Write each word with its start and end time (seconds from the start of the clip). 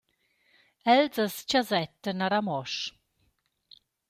Els 0.93 1.21
as 1.25 1.35
chasettan 1.49 2.25
a 2.25 2.31
Ramosch. 2.35 2.81